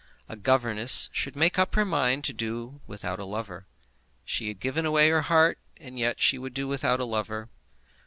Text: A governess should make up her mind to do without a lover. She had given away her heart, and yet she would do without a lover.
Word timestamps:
A 0.27 0.35
governess 0.35 1.11
should 1.13 1.35
make 1.35 1.59
up 1.59 1.75
her 1.75 1.85
mind 1.85 2.23
to 2.23 2.33
do 2.33 2.81
without 2.87 3.19
a 3.19 3.23
lover. 3.23 3.67
She 4.25 4.47
had 4.47 4.59
given 4.59 4.83
away 4.83 5.09
her 5.11 5.21
heart, 5.21 5.59
and 5.77 5.99
yet 5.99 6.19
she 6.19 6.39
would 6.39 6.55
do 6.55 6.67
without 6.67 6.99
a 6.99 7.05
lover. 7.05 7.49